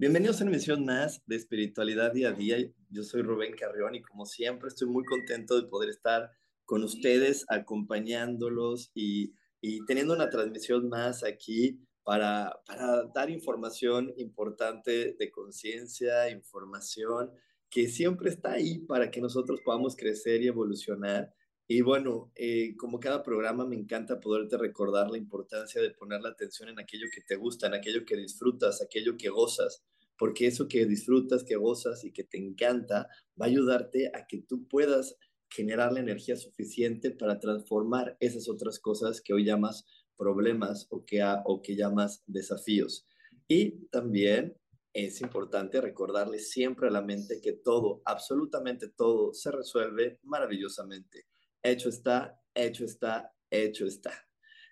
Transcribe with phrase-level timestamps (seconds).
[0.00, 2.56] Bienvenidos a una emisión más de Espiritualidad Día a Día.
[2.88, 6.30] Yo soy Rubén Carrión y como siempre estoy muy contento de poder estar
[6.64, 15.16] con ustedes, acompañándolos y, y teniendo una transmisión más aquí para, para dar información importante
[15.18, 17.32] de conciencia, información
[17.68, 21.34] que siempre está ahí para que nosotros podamos crecer y evolucionar.
[21.68, 26.30] Y bueno, eh, como cada programa me encanta poderte recordar la importancia de poner la
[26.30, 29.84] atención en aquello que te gusta, en aquello que disfrutas, aquello que gozas
[30.18, 33.08] porque eso que disfrutas, que gozas y que te encanta
[33.40, 35.16] va a ayudarte a que tú puedas
[35.48, 41.24] generar la energía suficiente para transformar esas otras cosas que hoy llamas problemas o que,
[41.44, 43.06] o que llamas desafíos.
[43.46, 44.58] Y también
[44.92, 51.26] es importante recordarle siempre a la mente que todo, absolutamente todo, se resuelve maravillosamente.
[51.68, 54.10] Hecho está, hecho está, hecho está.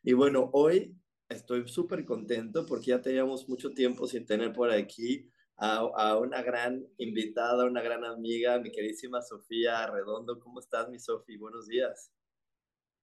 [0.02, 0.96] Y bueno, hoy
[1.28, 6.82] estoy súper contento porque ya teníamos mucho tiempo sin tener por aquí a, una gran
[6.96, 10.40] invitada, una gran amiga, mi queridísima Sofía Redondo.
[10.40, 11.36] ¿Cómo estás, mi Sofía?
[11.38, 12.10] Buenos días.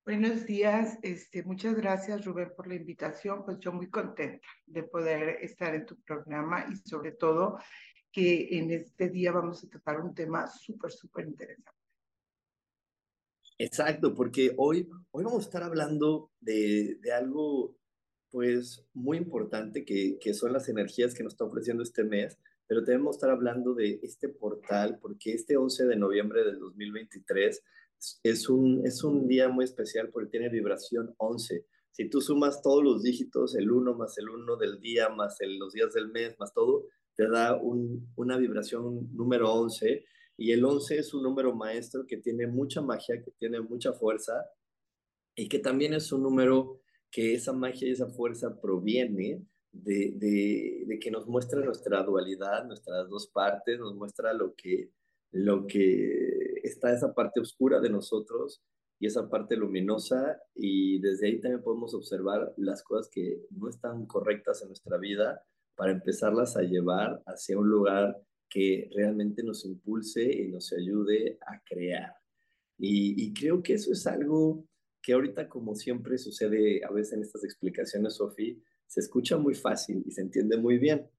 [0.04, 5.38] Buenos días, este, muchas gracias Rubén por la invitación, pues yo muy contenta de poder
[5.42, 7.60] estar en tu programa y sobre todo
[8.12, 11.83] que en este día vamos a tratar un tema súper, súper interesante.
[13.64, 17.78] Exacto, porque hoy, hoy vamos a estar hablando de, de algo
[18.30, 22.38] pues muy importante que, que son las energías que nos está ofreciendo este mes,
[22.68, 27.64] pero debemos estar hablando de este portal porque este 11 de noviembre del 2023
[28.24, 31.66] es un, es un día muy especial porque tiene vibración 11.
[31.92, 35.58] Si tú sumas todos los dígitos, el 1 más el 1 del día, más el,
[35.58, 36.84] los días del mes, más todo,
[37.16, 40.04] te da un, una vibración número 11.
[40.38, 44.46] Y el 11 es un número maestro que tiene mucha magia, que tiene mucha fuerza
[45.36, 51.00] y que también es un número que esa magia y esa fuerza proviene de, de,
[51.00, 54.92] que nos muestra nuestra dualidad, nuestras dos partes, nos muestra lo que,
[55.32, 58.64] lo que está esa parte oscura de nosotros
[59.00, 64.06] y esa parte luminosa y desde ahí también podemos observar las cosas que no están
[64.06, 65.44] correctas en nuestra vida
[65.76, 68.16] para empezarlas a llevar hacia un lugar
[68.54, 72.14] que realmente nos impulse y nos ayude a crear.
[72.78, 74.68] Y, creo que eso es algo
[75.02, 78.56] que ahorita, como siempre sucede a veces en estas explicaciones, Sofía,
[78.86, 81.10] se escucha muy fácil y se entiende muy bien.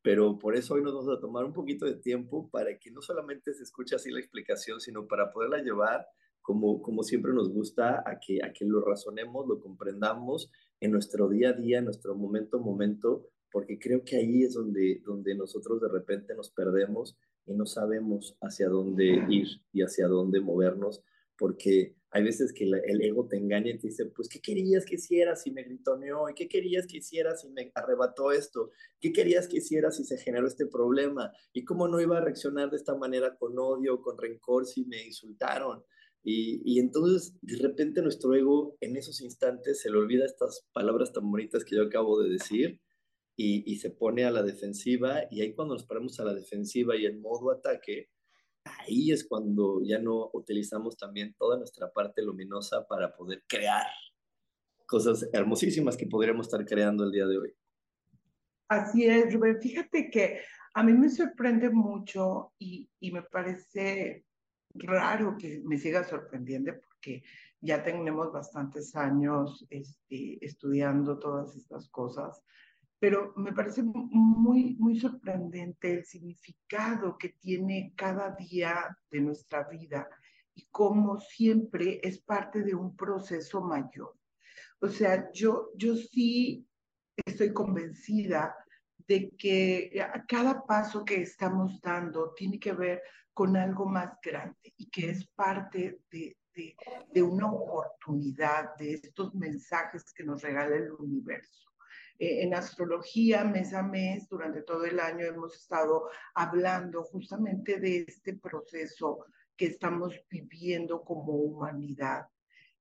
[0.00, 3.02] Pero por eso hoy nos vamos a tomar un poquito de tiempo para que no
[3.02, 6.06] solamente se escuche así la explicación, sino para poderla llevar
[6.40, 10.50] como, como siempre nos gusta a que, a que lo razonemos, lo comprendamos
[10.80, 14.54] en nuestro día a día, en nuestro momento a momento, porque creo que ahí es
[14.54, 17.16] donde, donde nosotros de repente nos perdemos
[17.46, 21.02] y no sabemos hacia dónde ir y hacia dónde movernos,
[21.38, 24.94] porque hay veces que el ego te engaña y te dice, pues, ¿qué querías que
[24.94, 26.28] hiciera si me gritoneó?
[26.28, 28.70] ¿Y qué querías que hiciera si me arrebató esto?
[28.98, 31.30] ¿Qué querías que hiciera si se generó este problema?
[31.52, 35.04] ¿Y cómo no iba a reaccionar de esta manera con odio, con rencor si me
[35.04, 35.84] insultaron?
[36.24, 41.12] Y, y entonces, de repente, nuestro ego en esos instantes se le olvida estas palabras
[41.12, 42.80] tan bonitas que yo acabo de decir
[43.38, 45.22] y, y se pone a la defensiva.
[45.30, 48.10] Y ahí cuando nos paramos a la defensiva y en modo ataque,
[48.64, 53.86] ahí es cuando ya no utilizamos también toda nuestra parte luminosa para poder crear
[54.86, 57.54] cosas hermosísimas que podríamos estar creando el día de hoy.
[58.68, 59.60] Así es, Rubén.
[59.62, 60.40] Fíjate que
[60.74, 64.24] a mí me sorprende mucho y, y me parece
[64.74, 67.22] raro que me siga sorprendiendo porque
[67.60, 72.44] ya tenemos bastantes años este, estudiando todas estas cosas
[72.98, 80.08] pero me parece muy, muy sorprendente el significado que tiene cada día de nuestra vida
[80.54, 84.16] y cómo siempre es parte de un proceso mayor.
[84.80, 86.66] O sea, yo, yo sí
[87.24, 88.56] estoy convencida
[89.06, 89.92] de que
[90.26, 93.02] cada paso que estamos dando tiene que ver
[93.32, 96.36] con algo más grande y que es parte de,
[97.12, 101.67] de, una oportunidad, de estos mensajes que nos regala el universo.
[102.18, 108.04] Eh, en astrología, mes a mes, durante todo el año hemos estado hablando justamente de
[108.08, 109.24] este proceso
[109.56, 112.26] que estamos viviendo como humanidad.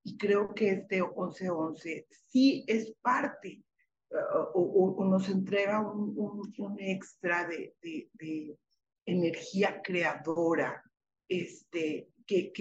[0.03, 3.63] Y creo que este 11-11 sí es parte
[4.09, 6.15] uh, o, nos entrega un,
[6.57, 7.75] un, extra de,
[9.05, 10.83] energía creadora,
[11.29, 12.51] este, que,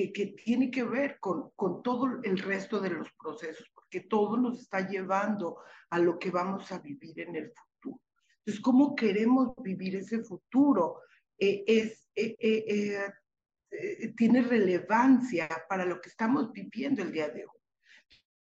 [0.44, 5.58] tiene que ver con todo el resto de los procesos, porque todo nos está llevando
[5.90, 8.02] a lo que vamos a vivir en el futuro.
[8.38, 11.00] Entonces, ¿cómo queremos vivir ese futuro?
[11.38, 17.60] Eh, es, eh, eh, tiene relevancia para lo que estamos viviendo el día de hoy.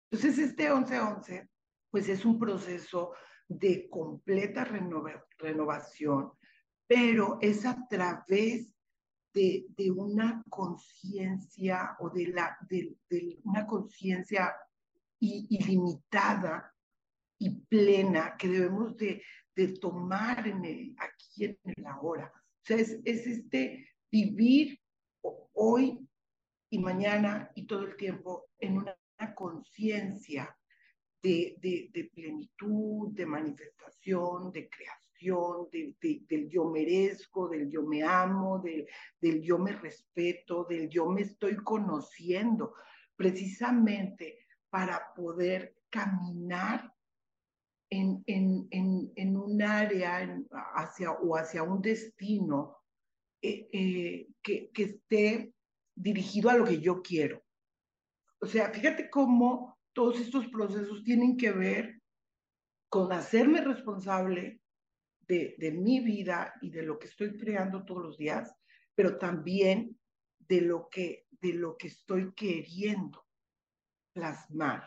[0.09, 1.49] Entonces, este 11-11,
[1.91, 3.13] pues es un proceso
[3.47, 6.31] de completa renovación,
[6.87, 8.73] pero es a través
[9.33, 14.53] de, de una conciencia o de, la, de, de una conciencia
[15.19, 16.73] ilimitada
[17.39, 19.23] y plena que debemos de,
[19.55, 22.31] de tomar en el aquí en el ahora.
[22.35, 24.79] O sea, es, es este vivir
[25.53, 26.07] hoy
[26.69, 28.95] y mañana y todo el tiempo en una
[29.35, 30.57] conciencia
[31.21, 35.95] de, plenitud, de manifestación, de creación, de,
[36.27, 38.61] del yo merezco, del yo me amo,
[39.19, 42.75] del yo me respeto, del yo me estoy conociendo,
[43.15, 44.46] precisamente
[44.77, 46.93] para poder caminar
[47.89, 50.19] en, en, en, en un área
[50.75, 52.77] hacia, o hacia un destino
[53.41, 55.55] eh, eh, que, que esté
[55.95, 57.43] dirigido a lo que yo quiero.
[58.39, 61.99] O sea, fíjate cómo todos estos procesos tienen que ver
[62.87, 64.61] con hacerme responsable
[65.21, 68.55] de, de, mi vida y de lo que estoy creando todos los días,
[68.93, 69.99] pero también
[70.37, 73.26] de lo que, de lo que estoy queriendo
[74.17, 74.83] plasmar.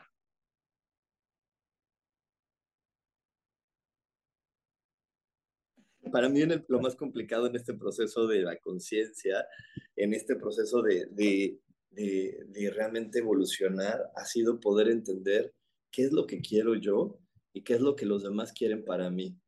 [6.12, 9.46] Para mí lo más complicado en este proceso de la conciencia,
[9.94, 11.60] en este proceso de, de,
[11.92, 15.54] de, realmente evolucionar, ha sido poder entender
[15.92, 17.20] qué es lo que quiero yo
[17.52, 19.38] y qué es lo que los demás quieren para mí.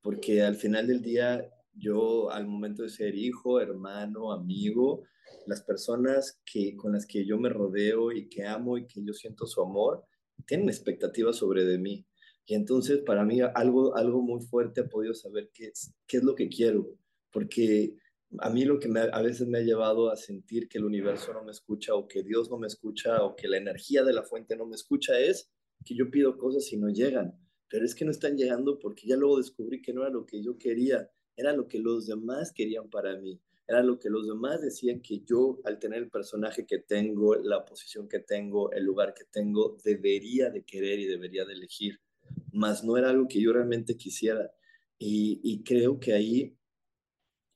[0.00, 5.02] Porque al final del día, yo al momento de ser hijo, hermano, amigo,
[5.46, 9.12] las personas que, con las que yo me rodeo y que amo y que yo
[9.12, 10.04] siento su amor,
[10.46, 12.06] tienen expectativas sobre de mí.
[12.46, 16.24] Y entonces para mí algo, algo muy fuerte ha podido saber qué es, qué es
[16.24, 16.88] lo que quiero,
[17.30, 17.96] porque
[18.38, 21.44] a mí lo que a veces me ha llevado a sentir que el universo no
[21.44, 24.56] me escucha o que Dios no me escucha o que la energía de la fuente
[24.56, 25.50] no me escucha es
[25.84, 27.38] que yo pido cosas y no llegan.
[27.68, 30.42] Pero es que no están llegando porque ya luego descubrí que no era lo que
[30.42, 33.40] yo quería, era lo que los demás querían para mí
[33.72, 37.64] era lo que los demás decían que yo, al tener el personaje que tengo, la
[37.64, 42.00] posición que tengo, el lugar que tengo, debería de querer y debería de elegir,
[42.52, 44.50] mas no era algo que yo realmente quisiera.
[44.98, 46.56] Y, y creo que ahí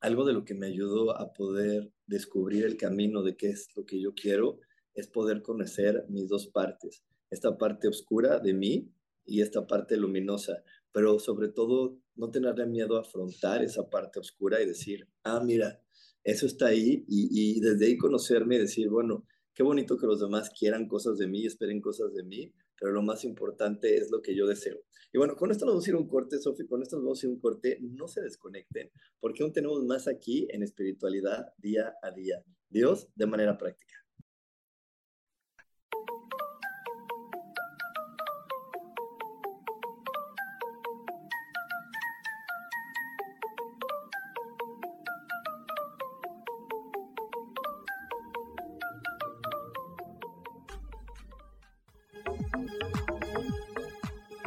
[0.00, 3.84] algo de lo que me ayudó a poder descubrir el camino de qué es lo
[3.84, 4.60] que yo quiero
[4.94, 8.90] es poder conocer mis dos partes, esta parte oscura de mí
[9.24, 10.62] y esta parte luminosa,
[10.96, 15.78] pero sobre todo no tenerle miedo a afrontar esa parte oscura y decir, ah, mira,
[16.24, 20.48] eso está ahí y, desde ahí conocerme y decir, bueno, qué bonito que los demás
[20.58, 22.50] quieran cosas de mí, esperen cosas de mí,
[22.80, 24.78] pero lo más importante es lo que yo deseo.
[25.12, 27.22] Y bueno, con esto nos vamos a ir un corte, Sofi, con esto nos vamos
[27.22, 31.92] a ir un corte, no se desconecten, porque aún tenemos más aquí en espiritualidad día
[32.02, 32.42] a día.
[32.70, 34.05] Dios de manera práctica.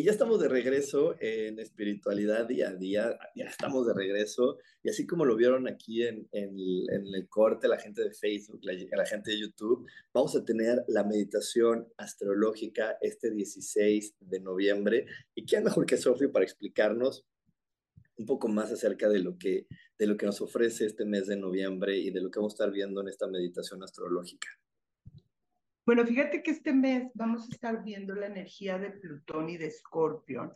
[0.00, 4.56] Y ya estamos de regreso en espiritualidad día a día, ya estamos de regreso.
[4.82, 6.56] Y así como lo vieron aquí en, en,
[7.14, 11.04] el corte, la gente de Facebook, la, la, gente de YouTube, vamos a tener la
[11.04, 15.04] meditación astrológica este 16 de noviembre.
[15.34, 17.26] Y quién mejor que Sofi para explicarnos
[18.16, 19.66] un poco más acerca de lo, que,
[19.98, 22.56] de lo que nos ofrece este mes de noviembre y de lo que vamos a
[22.56, 24.48] estar viendo en esta meditación astrológica.
[25.90, 29.66] Bueno, fíjate que este mes vamos a estar viendo la energía de Plutón y de
[29.66, 30.52] Escorpión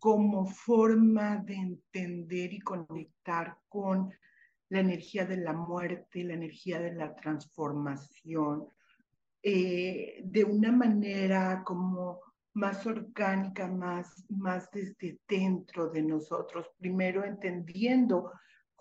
[0.00, 4.12] como forma de entender y conectar con
[4.70, 8.66] la energía de la muerte, la energía de la transformación,
[9.44, 12.18] eh, de una manera como
[12.54, 18.32] más orgánica, más, más desde dentro de nosotros, primero entendiendo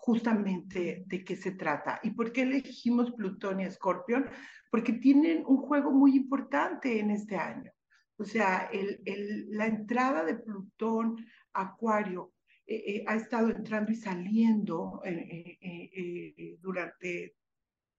[0.05, 2.01] justamente de qué se trata.
[2.03, 4.25] ¿Y por qué elegimos Plutón y Escorpión?
[4.69, 7.71] Porque tienen un juego muy importante en este año.
[8.17, 12.33] O sea, el, el, la entrada de Plutón, Acuario,
[12.65, 17.37] eh, eh, ha estado entrando y saliendo eh, durante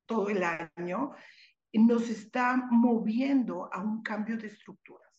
[0.05, 1.13] todo el año,
[1.73, 5.11] nos está moviendo a un cambio de estructuras,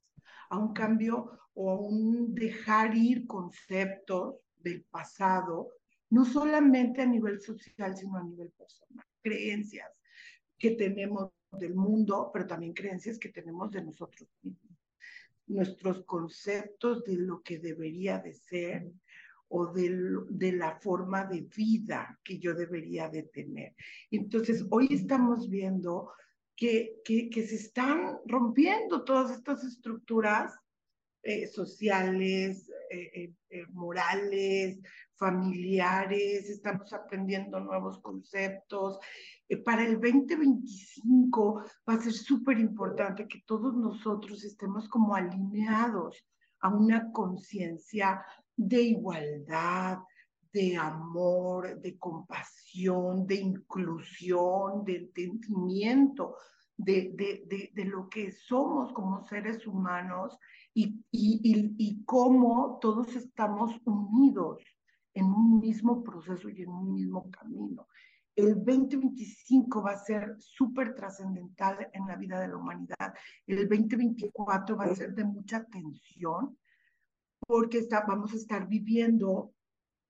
[0.52, 5.72] a un cambio o a un dejar ir conceptos del pasado
[6.10, 9.06] no solamente a nivel social, sino a nivel personal.
[9.22, 9.92] Creencias
[10.58, 14.78] que tenemos del mundo, pero también creencias que tenemos de nosotros mismos.
[15.48, 18.92] Nuestros conceptos de lo que debería de ser
[19.48, 19.96] o de,
[20.30, 23.76] de la forma de vida que yo debería de tener.
[24.12, 26.12] Entonces, hoy estamos viendo
[26.56, 30.54] que, que, que se están rompiendo todas estas estructuras
[31.22, 34.80] eh, sociales, eh, eh, morales,
[35.18, 39.00] familiares, estamos aprendiendo nuevos conceptos.
[39.64, 46.26] para el 2025 va a ser súper importante que todos nosotros estemos como alineados
[46.62, 48.24] a una conciencia
[48.56, 50.00] de igualdad,
[50.52, 56.36] de amor, de compasión, de inclusión, de entendimiento
[56.78, 60.38] de, de, de, lo que somos como seres humanos
[60.74, 64.62] y, y, y, cómo todos estamos unidos
[65.16, 67.88] en un mismo proceso y en un mismo camino.
[68.36, 73.14] El 2025 va a ser súper trascendental en la vida de la humanidad.
[73.48, 76.58] El 2024 va a ser de mucha tensión
[77.48, 79.54] porque está, vamos a estar viviendo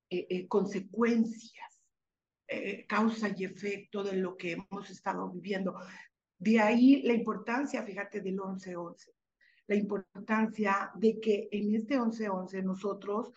[0.09, 1.79] eh, eh, consecuencias,
[2.47, 5.75] eh, causa y efecto de lo que hemos estado viviendo.
[6.39, 9.11] De ahí la importancia, fíjate, del 11-11,
[9.67, 13.33] la importancia de que en este 11-11 nosotros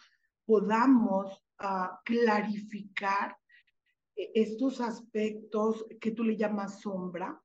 [0.46, 3.36] podamos uh, clarificar
[4.16, 7.40] eh, estos aspectos que tú le llamas sombra,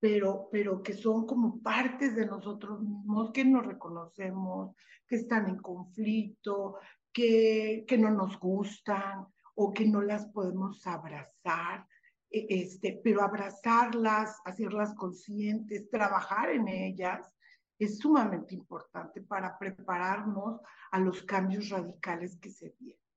[0.00, 5.58] pero, pero que son como partes de nosotros mismos, que no reconocemos, que están en
[5.58, 6.76] conflicto,
[7.12, 11.86] que, que no nos gustan o que no las podemos abrazar
[12.30, 17.32] e, este, pero abrazarlas, hacerlas conscientes, trabajar en ellas,
[17.78, 20.60] es sumamente importante para prepararnos
[20.90, 23.07] a los cambios radicales que se vienen.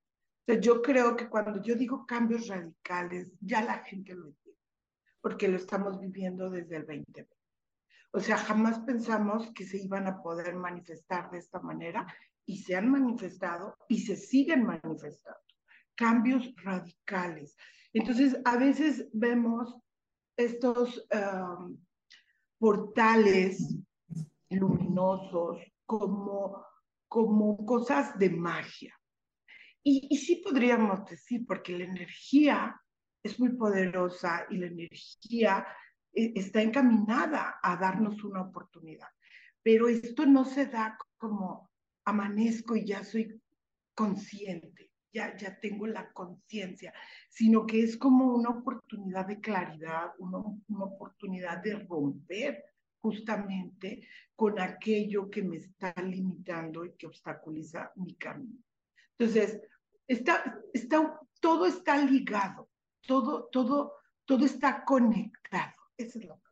[0.46, 4.60] Entonces, yo creo que cuando yo digo cambios radicales, ya la gente lo entiende,
[5.22, 7.28] porque lo estamos viviendo desde el 2020.
[8.14, 12.06] O sea, jamás pensamos que se iban a poder manifestar de esta manera
[12.46, 15.40] y se han manifestado y se siguen manifestando.
[15.96, 17.56] Cambios radicales.
[17.94, 19.76] Entonces, a veces vemos
[20.36, 21.08] estos,
[22.58, 23.76] portales
[24.50, 25.58] luminosos,
[25.88, 26.64] como,
[27.08, 29.01] como cosas de magia.
[29.84, 32.80] Y, sí podríamos decir, porque la energía
[33.24, 35.66] es muy poderosa y la energía
[36.14, 39.08] eh, está encaminada a darnos una oportunidad.
[39.64, 41.70] Pero esto no se da como
[42.06, 43.42] amanezco y ya soy
[43.94, 46.94] consciente, ya, ya tengo la conciencia,
[47.30, 50.40] sino que es como una oportunidad de claridad, una
[50.86, 52.64] oportunidad de romper
[53.02, 58.60] justamente con aquello que me está limitando y que obstaculiza mi camino.
[59.22, 59.62] Entonces,
[60.08, 62.68] está, está, todo está ligado,
[63.06, 63.94] todo, todo,
[64.26, 65.76] todo está conectado.
[65.96, 66.50] Eso es lo que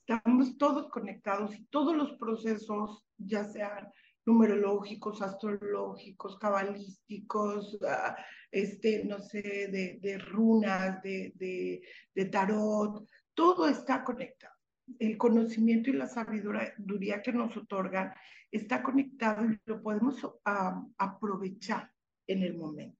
[0.00, 3.88] estamos todos conectados y todos los procesos, ya sean
[4.26, 8.16] numerológicos, astrológicos, cabalísticos, ah,
[8.50, 11.82] este, no sé, de, de runas, de, de,
[12.16, 14.56] de, tarot, todo está conectado.
[14.98, 18.12] El conocimiento y la sabiduría que nos otorgan
[18.52, 21.90] está conectado y lo podemos ah, aprovechar
[22.26, 22.98] en el momento.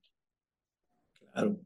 [1.15, 1.61] Claro.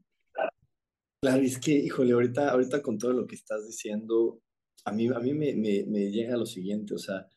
[1.19, 4.39] Claro, es que, híjole, ahorita, ahorita con todo lo que estás diciendo,
[4.85, 7.27] a mí, a mí me, me, me llega lo siguiente, o sea,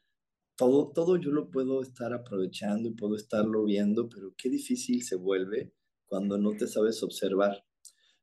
[0.54, 5.16] todo, todo yo lo puedo estar aprovechando y puedo estarlo viendo, pero qué difícil se
[5.16, 5.72] vuelve
[6.04, 7.64] cuando no te sabes observar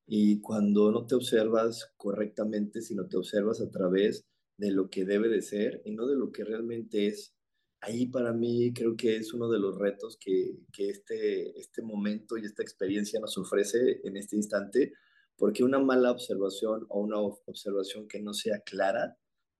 [0.06, 5.30] y cuando no te observas correctamente, sino te observas a través de lo que debe
[5.30, 7.34] de ser y no de lo que realmente es.
[7.82, 12.38] Ahí para mí creo que es uno de los retos que, que este, este momento
[12.38, 14.94] y esta experiencia nos ofrece en este instante,
[15.38, 19.18] porque una mala observación o una observación que no sea clara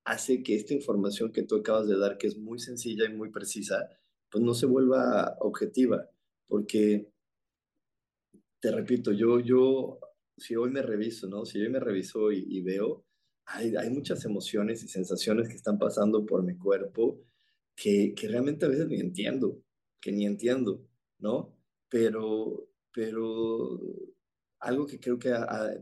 [0.08, 3.30] hace que esta información que tú acabas de dar, que es muy sencilla y muy
[3.30, 3.90] precisa,
[4.32, 6.10] pues no se vuelva objetiva,
[6.48, 7.12] porque,
[8.62, 10.00] te repito, yo, yo,
[10.38, 11.46] si hoy me reviso, ¿no?
[11.46, 13.06] Si hoy me reviso y, veo,
[13.46, 17.20] hay, hay, muchas emociones y sensaciones que están pasando por mi cuerpo
[17.78, 19.64] que, realmente a veces ni entiendo,
[20.02, 20.84] que ni entiendo,
[21.20, 21.56] ¿no?
[21.90, 23.80] Pero, pero
[24.60, 25.32] algo que creo que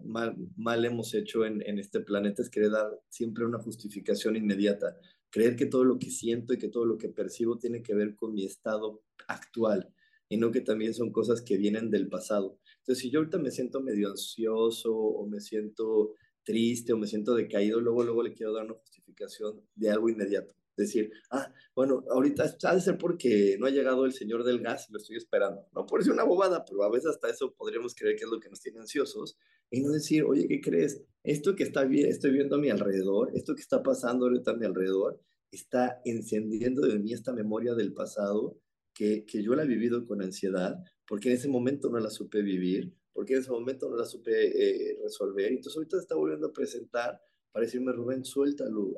[0.03, 4.97] mal, hemos hecho en, este planeta es querer dar siempre una justificación inmediata,
[5.29, 8.15] creer que todo lo que siento y que todo lo que percibo tiene que ver
[8.15, 9.89] con mi estado actual
[10.27, 12.59] y no que también son cosas que vienen del pasado.
[12.79, 17.35] Entonces, si yo ahorita me siento medio ansioso o me siento triste o me siento
[17.35, 22.55] decaído, luego, luego le quiero dar una justificación de algo inmediato decir, ah, bueno, ahorita
[22.63, 25.67] ha de ser porque no ha llegado el señor del gas y lo estoy esperando.
[25.73, 28.39] No por ser una bobada, pero a veces hasta eso podríamos creer que es lo
[28.39, 29.37] que nos tiene ansiosos
[29.69, 31.03] y no decir, oye, ¿qué crees?
[31.23, 34.55] Esto que está bien, estoy viendo a mi alrededor, esto que está pasando ahorita a
[34.55, 38.59] mi alrededor, está encendiendo de mí esta memoria del pasado
[38.93, 42.41] que, que yo la he vivido con ansiedad, porque en ese momento no la supe
[42.41, 45.47] vivir, porque en ese momento no la supe eh, resolver.
[45.47, 48.93] Entonces ahorita está volviendo a presentar para decirme, Rubén, suéltalo,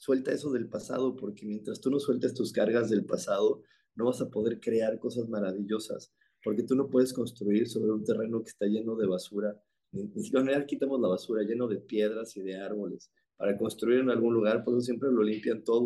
[0.00, 3.62] suelta eso del pasado, porque mientras tú no sueltes tus cargas del pasado,
[3.94, 8.42] no vas a poder crear cosas maravillosas, porque tú no puedes construir sobre un terreno
[8.42, 9.60] que está lleno de basura,
[9.92, 13.12] ni, siquiera quitamos la basura, lleno de piedras y de árboles.
[13.36, 15.84] Para construir en algún lugar, por eso siempre lo limpian todo.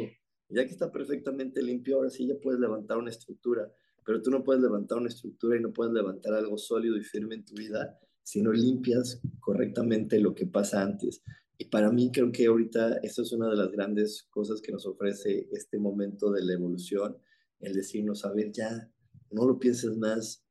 [0.48, 3.68] ya que está perfectamente limpio, ahora sí ya puedes levantar una estructura,
[4.04, 7.34] pero tú no puedes levantar una estructura y no puedes levantar algo sólido y firme
[7.34, 11.22] en tu vida si no limpias correctamente lo que pasa antes.
[11.56, 14.86] Y para mí creo que ahorita esto es una de las grandes cosas que nos
[14.86, 17.16] ofrece este momento de la evolución,
[17.60, 18.90] el decirnos, a ver, ya,
[19.30, 20.44] no lo pienses más,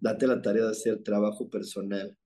[0.00, 2.16] date la tarea de hacer trabajo personal,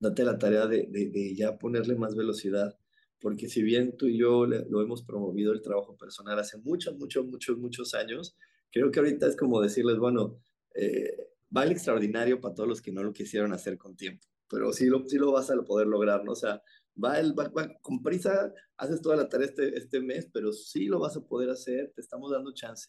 [0.00, 2.78] date la tarea de, ya ponerle más velocidad,
[3.20, 7.26] porque si bien tú y yo lo hemos promovido el trabajo personal hace muchos, muchos,
[7.26, 8.36] muchos, muchos años,
[8.70, 10.40] creo que ahorita es como decirles, bueno,
[10.74, 11.28] eh,
[11.66, 15.16] extraordinario para todos los que no lo quisieron hacer con tiempo, pero sí lo, sí
[15.16, 16.32] lo vas a poder lograr, ¿no?
[16.32, 16.62] O sea,
[17.02, 20.98] va, el, va, con prisa, haces toda la tarea este, este mes, pero sí lo
[20.98, 22.88] vas a poder hacer, te estamos dando chance,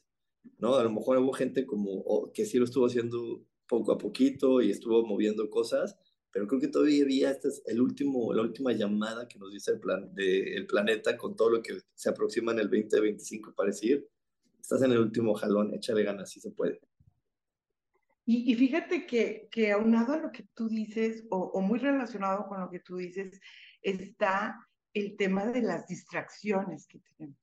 [0.58, 0.76] ¿no?
[0.76, 4.72] A lo mejor hubo gente como que sí lo estuvo haciendo poco a poquito y
[4.72, 5.98] estuvo moviendo cosas,
[6.32, 9.80] pero creo que todavía esta es el último, la última llamada que nos dice el,
[9.80, 14.08] plan, de, el planeta con todo lo que se aproxima en el 2025 para decir,
[14.60, 16.80] estás en el último jalón, échale ganas, si se puede.
[18.26, 22.48] Y, y, fíjate que, que aunado a lo que tú dices, o, o, muy relacionado
[22.48, 23.42] con lo que tú dices,
[23.82, 27.38] está el tema de las distracciones que tenemos.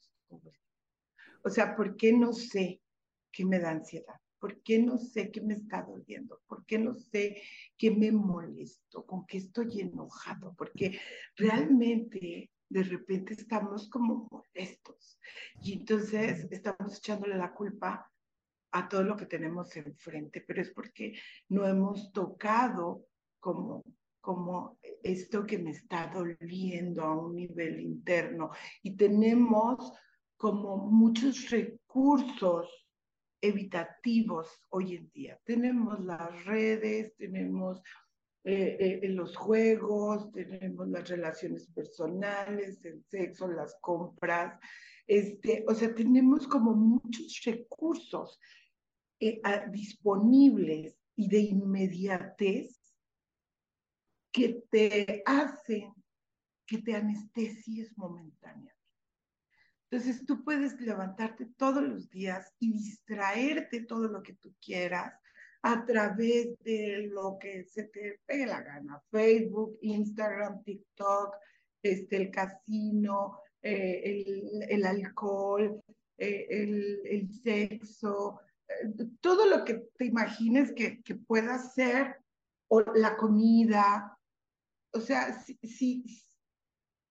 [1.43, 2.83] O sea, ¿por qué no sé
[3.31, 4.17] qué me da ansiedad?
[4.39, 6.41] ¿Por qué no sé qué me está doliendo?
[6.47, 7.43] ¿Por qué no sé
[7.77, 9.07] qué me molesto?
[9.07, 10.55] ¿Con qué estoy enojado?
[10.57, 10.99] Porque
[11.37, 15.19] realmente de repente estamos como molestos
[15.63, 18.11] y entonces estamos echándole la culpa
[18.73, 21.15] a todo lo que tenemos enfrente, pero es porque
[21.49, 23.07] no hemos tocado
[23.41, 23.85] como
[24.27, 28.51] como esto que me está doliendo a un nivel interno.
[28.83, 29.93] Y tenemos
[30.37, 32.69] como muchos recursos
[33.41, 35.41] evitativos hoy en día.
[35.45, 37.81] Tenemos las redes, tenemos
[38.43, 44.59] eh, eh, los juegos, tenemos las relaciones personales, el sexo, las compras,
[45.07, 48.41] este, o sea, tenemos como muchos recursos
[49.21, 52.76] eh, disponibles y de inmediatez
[54.37, 55.95] que te hacen
[56.67, 58.75] que te anestesies momentáneamente.
[59.89, 65.15] Entonces tú puedes levantarte todos los días y distraerte todo lo que tú quieras
[65.63, 71.35] a través de lo que se te pegue la gana, Facebook, Instagram, TikTok,
[71.83, 75.83] este, el casino, eh, el, el, alcohol,
[76.19, 82.17] eh, el, el, sexo, eh, todo lo que te imagines que, que pueda ser,
[82.69, 84.16] o la comida,
[84.97, 86.05] o sea, si, si,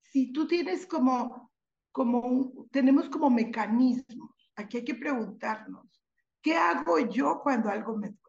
[0.01, 1.51] si tú tienes como,
[1.91, 6.01] como, tenemos como mecanismos, aquí hay que preguntarnos,
[6.41, 8.21] ¿qué hago yo cuando algo me duele?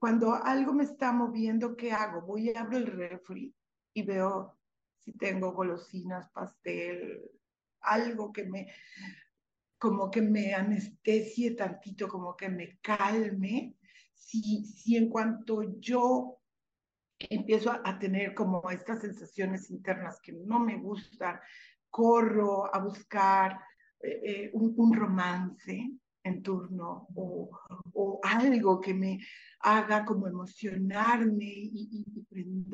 [0.00, 2.22] Cuando algo me está moviendo, ¿qué hago?
[2.22, 3.54] Voy y abro el refri
[3.92, 4.56] y veo
[4.98, 7.20] si tengo golosinas, pastel,
[7.80, 8.72] algo que me,
[9.78, 13.76] como que me anestesie tantito, como que me calme.
[14.14, 16.37] Si, si en cuanto yo
[17.18, 21.38] empiezo a, tener como estas sensaciones internas que no me gustan,
[21.90, 23.58] corro a buscar
[24.00, 25.90] eh, eh, un, romance
[26.22, 27.50] en turno o,
[27.94, 29.18] o, algo que me
[29.60, 32.66] haga como emocionarme y, y,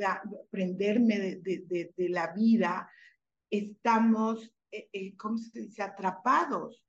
[0.50, 2.90] prenderme de, de, de, la vida,
[3.48, 6.84] estamos, eh, ¿cómo se dice?, atrapados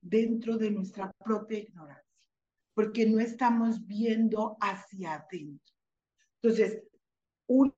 [0.00, 2.04] dentro de nuestra propia ignorancia,
[2.74, 5.74] porque no estamos viendo hacia adentro.
[6.42, 6.82] Entonces,
[7.48, 7.74] uno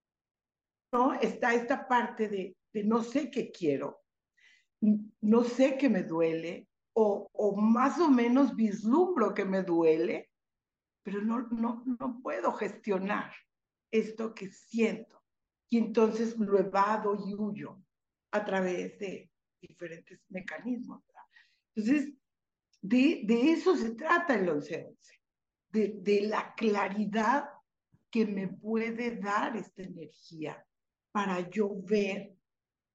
[1.20, 4.02] está esta parte de, no sé qué quiero,
[5.20, 10.30] no sé qué me duele, o, o, más o menos vislumbro que me duele,
[11.02, 13.32] pero no, no, no puedo gestionar
[13.90, 15.22] esto que siento.
[15.70, 17.80] Y entonces lo evado y huyo
[18.32, 19.30] a través de
[19.60, 21.02] diferentes mecanismos.
[21.74, 22.12] Entonces,
[22.82, 24.96] de, de, eso se trata el 11
[25.68, 27.48] de, de la claridad
[28.10, 30.66] que me puede dar esta energía
[31.12, 32.34] para yo ver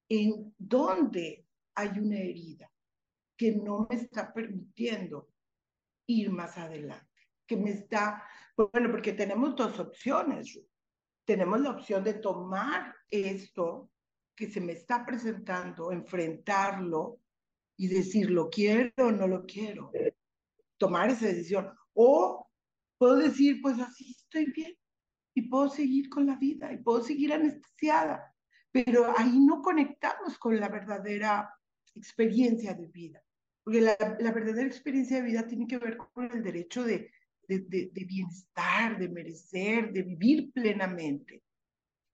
[0.08, 2.70] en dónde hay una herida
[3.36, 5.28] que no me está permitiendo
[6.06, 8.22] ir más adelante, que me está,
[8.56, 10.58] bueno, porque tenemos dos opciones.
[11.24, 13.90] Tenemos la opción de tomar esto
[14.34, 17.20] que se me está presentando, enfrentarlo
[17.76, 19.90] y decir, lo quiero o no lo quiero.
[20.78, 21.70] Tomar esa decisión.
[21.94, 22.48] O
[22.96, 24.76] puedo decir, pues así estoy bien
[25.36, 28.34] y puedo seguir con la vida y puedo seguir anestesiada,
[28.72, 31.54] pero ahí no conectamos con la verdadera
[31.94, 33.22] experiencia de vida,
[33.62, 37.10] porque la, la verdadera experiencia de vida tiene que ver con el derecho de,
[37.46, 41.44] de, de, de bienestar, de merecer, de vivir plenamente.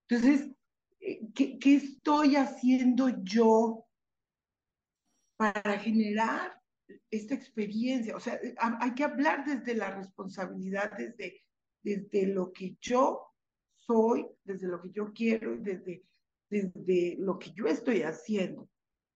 [0.08, 0.50] Entonces,
[0.98, 3.86] eh, ¿qué, ¿qué estoy haciendo yo
[5.36, 6.60] para generar
[7.08, 8.16] esta experiencia?
[8.16, 11.44] O sea, hay que hablar desde la responsabilidad, desde
[11.82, 13.32] desde lo que yo
[13.76, 16.04] soy, desde lo que yo quiero, desde,
[16.48, 18.68] desde lo que yo estoy haciendo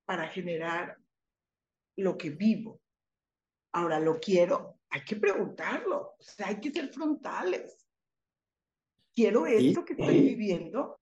[0.04, 0.98] para generar
[1.96, 2.80] lo que vivo.
[3.72, 4.80] Ahora, ¿lo quiero?
[4.90, 7.86] Hay que preguntarlo, o sea, hay que ser frontales.
[9.12, 10.98] ¿Quiero esto que estoy viviendo?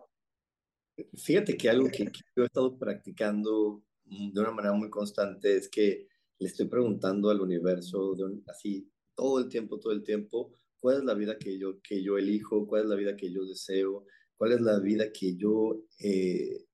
[1.14, 6.06] Fíjate que algo que, yo he estado practicando de una manera muy constante es que
[6.38, 10.52] le estoy preguntando al universo de así todo el tiempo, todo el tiempo,
[10.84, 13.46] cuál es la vida que yo, que yo elijo, cuál es la vida que yo
[13.46, 14.04] deseo,
[14.36, 16.66] cuál es la vida que yo, eh,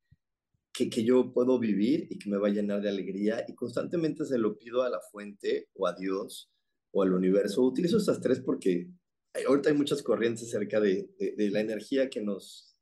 [0.72, 3.44] que, que yo puedo vivir y que me va a llenar de alegría.
[3.46, 6.50] Y constantemente se lo pido a la fuente o a Dios
[6.90, 7.62] o al universo.
[7.62, 8.88] Utilizo estas tres porque
[9.46, 12.76] ahorita hay muchas corrientes acerca de, de, la energía que nos,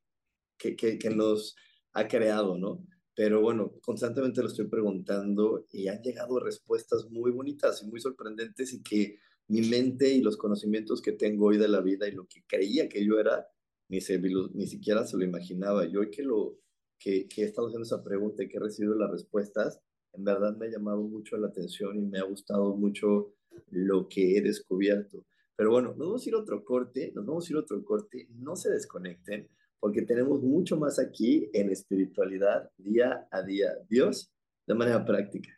[0.56, 1.56] que, que, que nos
[1.92, 2.86] ha creado, ¿no?
[3.14, 8.72] Pero bueno, constantemente lo estoy preguntando y han llegado respuestas muy bonitas y muy sorprendentes
[8.72, 12.26] y que mi mente y los conocimientos que tengo hoy de la vida y lo
[12.26, 13.46] que creía que yo era,
[13.88, 15.86] ni, se, ni siquiera se lo imaginaba.
[15.86, 16.58] Yo hoy que, lo,
[16.98, 19.80] que, que he estado haciendo esa pregunta y que he recibido las respuestas,
[20.12, 23.34] en verdad me ha llamado mucho la atención y me ha gustado mucho
[23.70, 25.26] lo que he descubierto.
[25.56, 27.84] Pero bueno, nos vamos a ir a otro corte, nos vamos a ir a otro
[27.84, 29.48] corte, no se desconecten,
[29.80, 33.72] porque tenemos mucho más aquí en espiritualidad día a día.
[33.88, 34.32] Dios,
[34.66, 35.57] de manera práctica.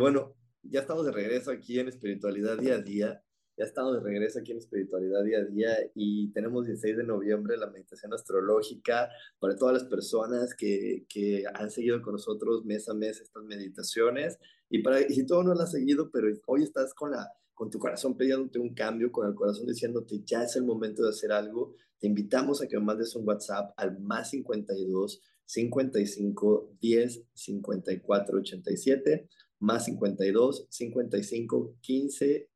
[0.00, 3.22] Bueno, ya estamos de regreso aquí en Espiritualidad Día a Día.
[3.56, 7.58] Ya estamos de regreso aquí en Espiritualidad Día a Día y tenemos 16 de noviembre
[7.58, 12.94] la meditación astrológica para todas las personas que, que han seguido con nosotros mes a
[12.94, 14.38] mes estas meditaciones.
[14.70, 17.68] Y, para, y si tú no lo has seguido, pero hoy estás con, la, con
[17.68, 21.30] tu corazón pidiéndote un cambio, con el corazón diciéndote ya es el momento de hacer
[21.30, 29.28] algo, te invitamos a que mandes un WhatsApp al más 52 55 10 54 87,
[29.60, 32.50] más 52 55 15.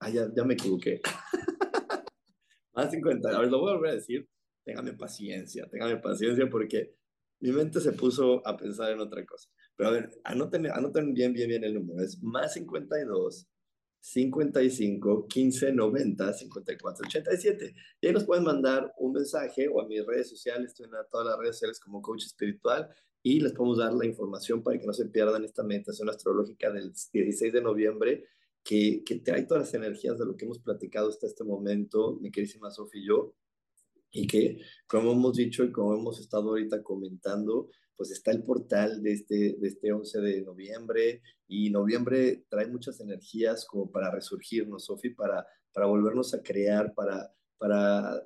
[0.00, 1.00] Ah, ya, ya me equivoqué.
[2.74, 3.28] más 50.
[3.30, 4.28] A ver, lo voy a volver a decir.
[4.64, 6.94] Téngame paciencia, téngame paciencia porque
[7.40, 9.48] mi mente se puso a pensar en otra cosa.
[9.76, 12.02] Pero a ver, anoten, anoten bien, bien, bien el número.
[12.02, 13.48] Es más 52
[14.00, 17.74] 55 15 90 54 87.
[18.00, 21.28] Y ahí nos pueden mandar un mensaje o a mis redes sociales, estoy en todas
[21.28, 22.88] las redes sociales como coach espiritual
[23.28, 26.94] y les podemos dar la información para que no se pierdan esta meditación astrológica del
[27.12, 28.24] 16 de noviembre
[28.64, 32.30] que, que trae todas las energías de lo que hemos platicado hasta este momento, mi
[32.30, 33.34] querísima Sofía y yo,
[34.10, 39.02] y que, como hemos dicho y como hemos estado ahorita comentando, pues está el portal
[39.02, 44.86] de este, de este 11 de noviembre y noviembre trae muchas energías como para resurgirnos,
[44.86, 48.22] Sofi, para, para volvernos a crear, para, para,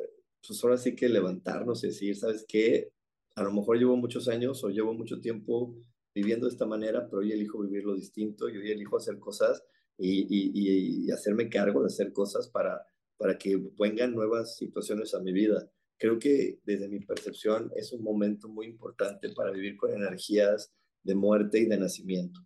[0.47, 2.93] pues ahora sí que levantarnos y decir, ¿sabes qué?
[3.35, 5.75] A lo mejor llevo muchos años o llevo mucho tiempo
[6.15, 9.63] viviendo de esta manera, pero hoy elijo vivirlo distinto y hoy elijo hacer cosas
[9.99, 15.71] y, hacerme cargo de hacer cosas para, para que vengan nuevas situaciones a mi vida.
[15.99, 21.15] Creo que desde mi percepción es un momento muy importante para vivir con energías de
[21.15, 22.41] muerte y de nacimiento,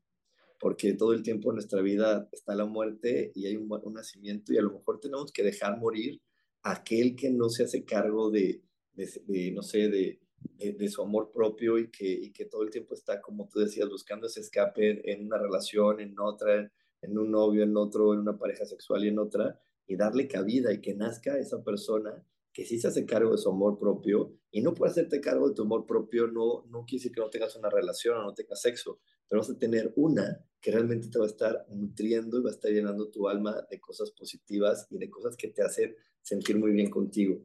[0.61, 4.59] porque todo el tiempo en nuestra vida está la muerte y hay un, nacimiento y
[4.59, 6.21] a lo mejor tenemos que dejar morir
[6.63, 8.63] aquel que no se hace cargo de,
[9.53, 10.21] no sé, de,
[10.59, 13.89] de, su amor propio y que, y que todo el tiempo está, como tú decías,
[13.89, 16.73] buscando ese escape en una relación, en otra,
[17.03, 20.73] en un novio, en otro, en una pareja sexual y en otra, y darle cabida
[20.73, 24.63] y que nazca esa persona que sí se hace cargo de su amor propio y
[24.63, 27.55] no puede hacerte cargo de tu amor propio, no, no quiere decir que no tengas
[27.55, 31.27] una relación o no tengas sexo, pero vas a tener una que realmente te va
[31.27, 35.11] a estar nutriendo y va a estar llenando tu alma de cosas positivas y de
[35.11, 37.45] cosas que te hacen sentir muy bien contigo.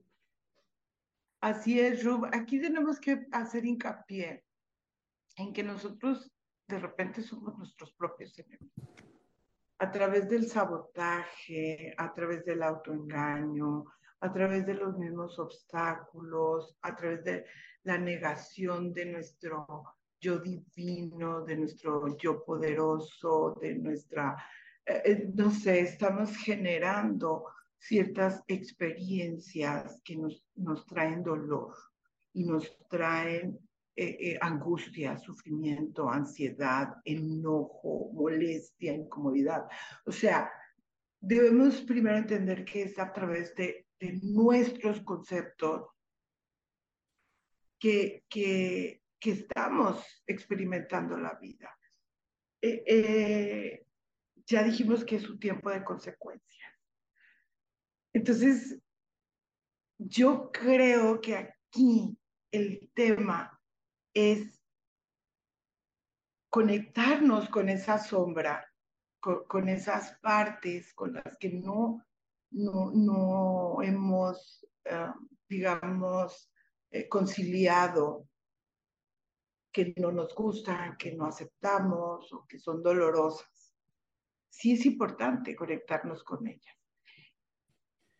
[1.41, 2.25] Así es, Rub.
[2.31, 4.43] Aquí tenemos que hacer hincapié
[5.37, 6.31] en que nosotros
[6.67, 8.69] de repente somos nuestros propios enemigos.
[9.79, 13.85] A través del sabotaje, a través del autoengaño,
[14.19, 17.45] a través de los mismos obstáculos, a través de
[17.83, 24.37] la negación de nuestro yo divino, de nuestro yo poderoso, de nuestra
[24.85, 27.45] eh, no sé, estamos generando
[27.81, 31.75] ciertas experiencias que nos, nos traen dolor
[32.31, 33.59] y nos traen
[33.95, 39.67] eh, eh, angustia, sufrimiento, ansiedad, enojo, molestia, incomodidad.
[40.05, 40.51] O sea,
[41.19, 43.87] debemos primero entender que es a través de,
[44.23, 45.87] nuestros conceptos
[47.77, 51.77] que, que, que, estamos experimentando la vida.
[52.59, 53.85] Eh,
[54.47, 56.70] ya dijimos que es un tiempo de consecuencias.
[58.13, 58.79] Entonces,
[59.97, 62.17] yo creo que aquí
[62.51, 63.59] el tema
[64.13, 64.61] es
[66.49, 68.67] conectarnos con esa sombra,
[69.19, 72.05] con, esas partes con las que no,
[72.51, 75.07] no, no hemos, eh,
[75.47, 76.51] digamos,
[76.89, 78.27] eh, conciliado,
[79.71, 83.73] que no nos gustan, que no aceptamos o que son dolorosas.
[84.49, 86.80] Sí es importante conectarnos con ellas.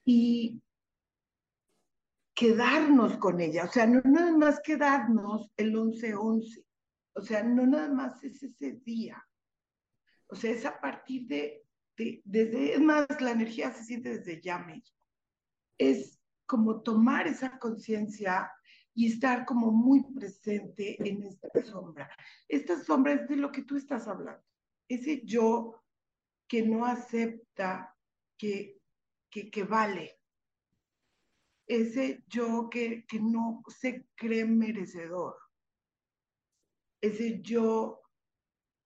[0.03, 0.61] Y
[2.33, 6.65] quedarnos con ella, o sea, no nada más quedarnos el 11-11,
[7.13, 9.23] o sea, no nada más es ese día,
[10.27, 11.63] o sea, es a partir de,
[11.97, 14.97] de, desde, es más, la energía se siente desde ya mismo,
[15.77, 18.51] es como tomar esa conciencia
[18.93, 22.09] y estar como muy presente en esta sombra.
[22.47, 24.43] Esta sombra es de lo que tú estás hablando,
[24.87, 25.83] ese yo
[26.47, 27.95] que no acepta
[28.37, 28.80] que,
[29.31, 30.19] que, que vale,
[31.65, 35.37] ese yo que, que no se cree merecedor,
[37.01, 38.01] ese yo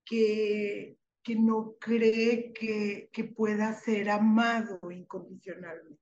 [0.06, 6.02] que, que no cree que, que pueda ser amado incondicionalmente.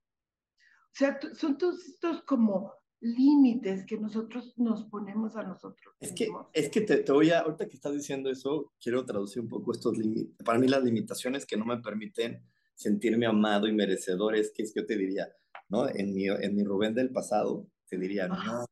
[0.94, 5.94] O sea, son todos estos como límites que nosotros nos ponemos a nosotros.
[5.98, 9.42] Es que, es que te, te, voy a, ahorita que estás diciendo eso, quiero traducir
[9.42, 10.36] un poco estos límites.
[10.44, 12.42] Para mí las limitaciones que no me permiten
[12.74, 15.28] sentirme amado y merecedor es que es que yo te diría,
[15.68, 15.88] ¿no?
[15.88, 18.66] En mi, en mi Rubén del pasado, te diría, no,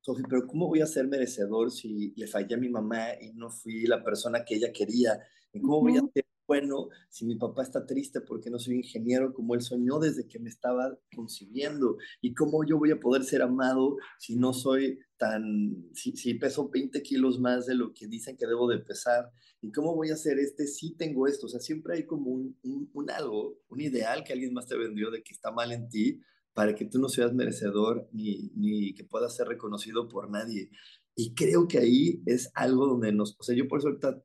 [0.00, 3.50] Sofi, pero ¿cómo voy a ser merecedor si le fallé a mi mamá y no
[3.50, 5.20] fui la persona que ella quería?
[5.52, 9.34] ¿Y cómo voy a ser bueno si mi papá está triste porque no soy ingeniero
[9.34, 11.98] como él soñó desde que me estaba concibiendo?
[12.22, 17.02] ¿Y cómo yo voy a poder ser amado si no soy tan, si, peso 20
[17.02, 19.30] kilos más de lo que dicen que debo de pesar?
[19.60, 21.46] ¿Y cómo voy a hacer este si tengo esto?
[21.46, 24.78] O sea, siempre hay como un, un, un, algo, un ideal que alguien más te
[24.78, 26.20] vendió de que está mal en ti
[26.54, 30.70] para que tú no seas merecedor ni, ni que puedas ser reconocido por nadie.
[31.14, 34.22] Y creo que ahí es algo donde nos, o sea, yo por eso ahorita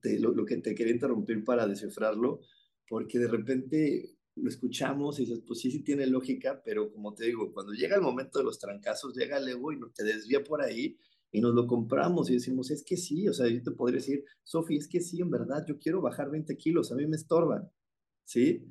[0.00, 2.40] te, lo, que te quería interrumpir para descifrarlo,
[2.88, 7.26] porque de repente lo escuchamos y dices, pues sí, sí tiene lógica, pero como te
[7.26, 10.42] digo, cuando llega el momento de los trancazos, llega el ego y no te desvía
[10.42, 10.98] por ahí
[11.30, 14.24] y nos lo compramos y decimos, es que sí, o sea, yo te podría decir,
[14.42, 17.70] Sofi, es que sí, en verdad, yo quiero bajar 20 kilos, a mí me estorban,
[18.24, 18.64] ¿sí?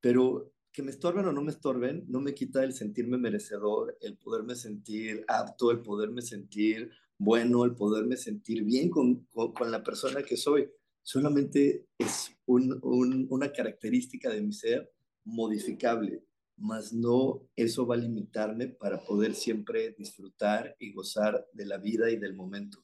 [0.00, 4.16] Pero que me estorben o no me estorben, no me quita el sentirme merecedor, el
[4.16, 10.22] poderme sentir apto, el poderme sentir bueno, el poderme sentir bien con, con, la persona
[10.22, 10.70] que soy.
[11.02, 14.92] Solamente es un, un, una característica de mi ser
[15.24, 16.26] modificable
[16.56, 22.10] mas no eso va a limitarme para poder siempre disfrutar y gozar de la vida
[22.10, 22.82] y del momento.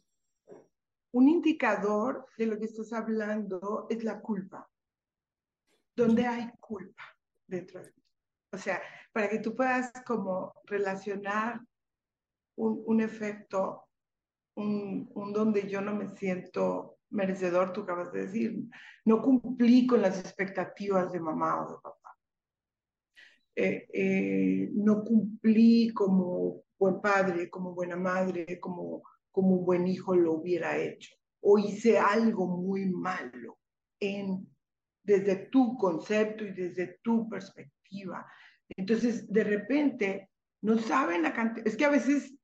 [1.12, 4.70] Un indicador de lo que estás hablando es la culpa.
[5.94, 7.02] ¿Dónde hay culpa
[7.46, 8.02] dentro de ti?
[8.52, 8.80] O sea,
[9.12, 11.60] para que tú puedas como relacionar
[12.56, 13.88] un, un efecto,
[14.54, 18.64] un, un donde yo no me siento merecedor, tú acabas de decir,
[19.04, 22.02] no cumplí con las expectativas de mamá o de papá
[23.54, 30.34] eh, eh, no cumplí como buen padre, como buena madre, como, como buen hijo lo
[30.34, 31.14] hubiera hecho.
[31.40, 33.58] O hice algo muy malo
[34.00, 34.48] en,
[35.02, 38.26] desde tu concepto y desde tu perspectiva.
[38.70, 40.30] Entonces, de repente,
[40.62, 41.66] no saben la cantidad.
[41.66, 42.34] Es que a veces,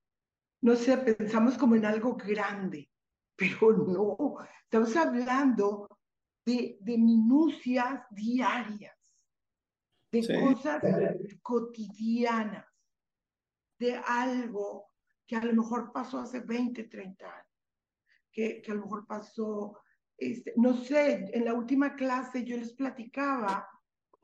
[0.60, 2.90] no sé, pensamos como en algo grande,
[3.36, 4.36] pero no.
[4.64, 5.88] Estamos hablando
[6.44, 8.96] de, de minucias diarias
[10.10, 10.32] de sí.
[10.40, 10.82] cosas
[11.42, 12.66] cotidianas,
[13.78, 14.88] de algo
[15.26, 17.46] que a lo mejor pasó hace 20, 30 años,
[18.32, 19.78] que, que a lo mejor pasó,
[20.16, 23.68] este, no sé, en la última clase yo les platicaba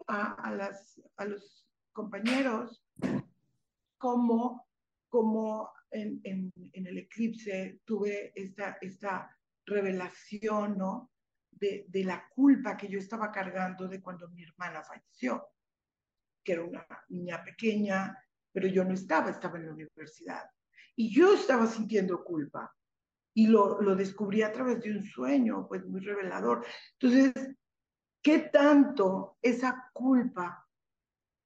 [0.07, 2.83] a, a, las, a los compañeros
[3.99, 4.67] cómo,
[5.09, 9.31] cómo en, en, en, el eclipse tuve esta, esta
[9.65, 11.13] revelación, ¿no?
[11.51, 15.47] De, de la culpa que yo estaba cargando de cuando mi hermana falleció
[16.43, 18.19] que era una niña pequeña,
[18.53, 20.43] pero yo no estaba, estaba en la universidad.
[20.95, 22.71] Y yo estaba sintiendo culpa.
[23.33, 26.67] Y lo, lo descubrí a través de un sueño, pues muy revelador.
[27.01, 27.57] Entonces,
[28.25, 30.67] ¿Qué tanto esa culpa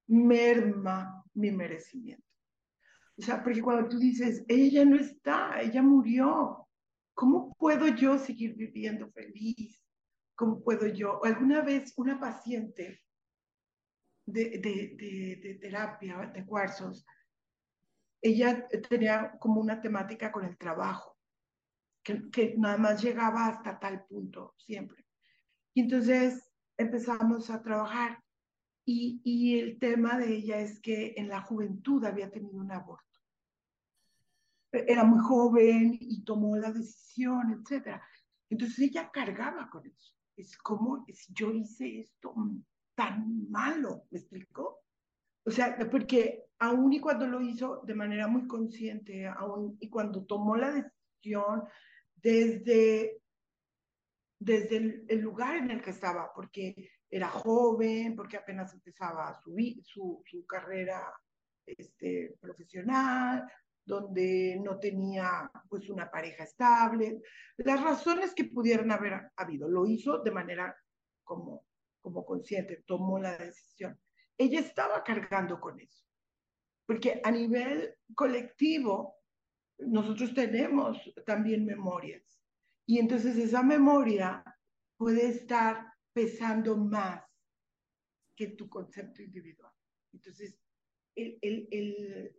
[0.07, 2.28] merma mi merecimiento?
[3.19, 6.65] O sea, porque cuando tú dices, ella no está, ella murió,
[7.13, 9.83] ¿cómo puedo yo seguir viviendo feliz?
[10.35, 11.21] ¿Cómo puedo yo?
[11.25, 13.01] Alguna vez una paciente
[14.25, 17.05] de, de, de, terapia de cuarzos,
[18.21, 21.17] ella tenía como una temática con el trabajo,
[22.01, 25.05] que, que nada más llegaba hasta tal punto siempre.
[25.73, 28.23] Y entonces empezamos a trabajar
[28.85, 33.08] y, y, el tema de ella es que en la juventud había tenido un aborto.
[34.71, 37.99] Era muy joven y tomó la decisión, etc.
[38.49, 40.13] Entonces ella cargaba con eso.
[40.35, 42.33] Es como si yo hice esto
[42.95, 44.81] tan malo, ¿me explicó?
[45.45, 50.25] O sea, porque aún y cuando lo hizo de manera muy consciente, aún y cuando
[50.25, 51.63] tomó la decisión
[52.15, 53.19] desde
[54.39, 59.53] desde el, lugar en el que estaba, porque era joven, porque apenas empezaba su,
[59.83, 61.13] su, su carrera
[61.65, 63.45] este, profesional,
[63.85, 67.21] donde no tenía pues una pareja estable,
[67.57, 70.75] las razones que pudieran haber habido, lo hizo de manera
[71.23, 71.65] como,
[72.01, 73.99] como consciente, tomó la decisión.
[74.37, 76.05] Ella estaba cargando con eso,
[76.85, 79.15] porque a nivel colectivo
[79.79, 82.41] nosotros tenemos también memorias
[82.85, 84.43] y entonces esa memoria
[84.97, 87.23] puede estar pesando más
[88.35, 89.71] que tu concepto individual.
[90.11, 90.59] Entonces,
[91.15, 92.38] el, el, el,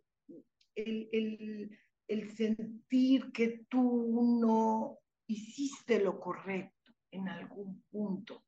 [0.82, 8.44] el, sentir que tú no hiciste lo correcto en algún punto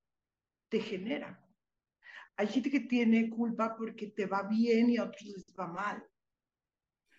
[0.68, 1.38] te genera.
[2.36, 6.02] Hay gente que tiene culpa porque te va bien y a otros les va mal.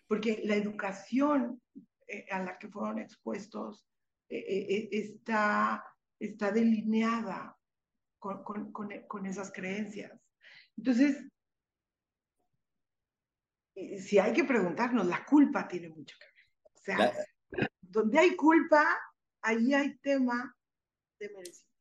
[0.07, 1.61] Porque la educación
[2.07, 3.88] eh, a la que fueron expuestos
[4.30, 5.84] eh, eh, está,
[6.20, 7.57] está delineada
[8.20, 10.11] con, con, con, esas creencias.
[10.78, 11.30] Entonces,
[13.76, 16.71] si hay que preguntarnos, la culpa tiene mucho que ver.
[16.74, 17.13] O sea,
[17.82, 18.86] donde hay culpa,
[19.41, 20.55] ahí hay tema
[21.19, 21.74] de merecimiento.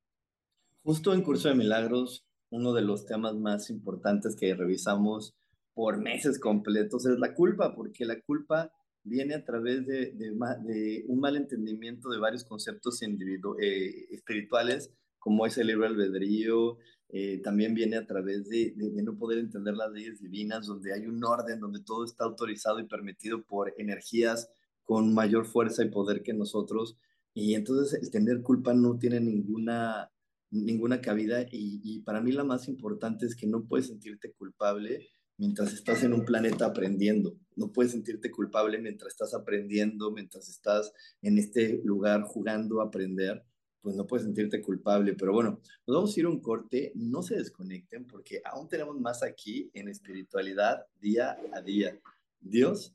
[0.82, 5.34] Justo en Curso de Milagros, uno de los temas más importantes que revisamos
[5.74, 8.70] por meses completos es la culpa, porque la culpa
[9.05, 14.93] viene a través de, de, un mal entendimiento de varios conceptos eh, espirituales,
[15.23, 19.93] como es el libre albedrío, eh, también viene a través de, no poder entender las
[19.93, 24.51] leyes divinas, donde hay un orden, donde todo está autorizado y permitido por energías
[24.83, 26.99] con mayor fuerza y poder que nosotros.
[27.35, 30.11] Y entonces el tener culpa no tiene ninguna,
[30.51, 35.07] ninguna cabida y, y para mí la más importante es que no puedes sentirte culpable
[35.37, 37.37] mientras estás en un planeta aprendiendo.
[37.55, 43.45] No puedes sentirte culpable mientras estás aprendiendo, mientras estás en este lugar jugando a aprender,
[43.83, 45.14] pues no puedes sentirte culpable.
[45.14, 48.99] Pero bueno, nos vamos a ir a un corte, no se desconecten porque aún tenemos
[48.99, 51.99] más aquí en espiritualidad día a día.
[52.41, 52.95] Dios,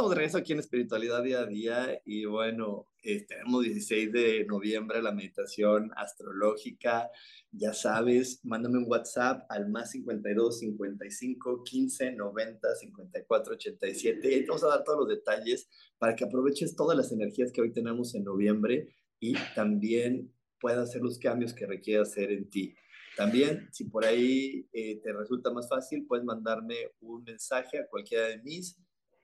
[0.00, 4.46] Estamos de regreso aquí en Espiritualidad Día a Día y bueno, eh, tenemos 16 de
[4.46, 7.10] noviembre la meditación astrológica.
[7.52, 14.46] Ya sabes, mándame un WhatsApp al más 52 55 15 90 54 87 y te
[14.46, 18.14] vamos a dar todos los detalles para que aproveches todas las energías que hoy tenemos
[18.14, 22.74] en noviembre y también puedas hacer los cambios que requiere hacer en ti.
[23.18, 28.28] También, si por ahí eh, te resulta más fácil, puedes mandarme un mensaje a cualquiera
[28.28, 28.78] de mis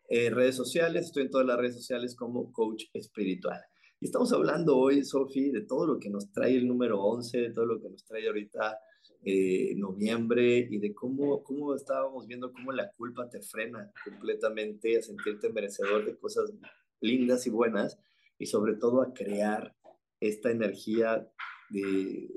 [0.08, 3.60] eh, redes sociales, estoy en todas las redes sociales como coach espiritual.
[4.00, 7.52] Y estamos hablando hoy, Sofi, de todo lo que nos trae el número 11, de
[7.52, 8.78] todo lo que nos trae ahorita
[9.24, 15.02] eh, noviembre y de cómo, cómo estábamos viendo cómo la culpa te frena completamente a
[15.02, 16.52] sentirte merecedor de cosas
[17.00, 17.98] lindas y buenas
[18.38, 19.74] y sobre todo a crear
[20.20, 21.28] esta energía
[21.70, 22.28] de,